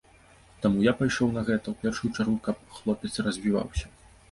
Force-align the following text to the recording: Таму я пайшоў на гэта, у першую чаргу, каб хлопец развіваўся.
Таму 0.63 0.85
я 0.85 0.93
пайшоў 1.01 1.29
на 1.35 1.43
гэта, 1.51 1.75
у 1.75 1.79
першую 1.85 2.13
чаргу, 2.17 2.35
каб 2.49 2.57
хлопец 2.81 3.13
развіваўся. 3.31 3.97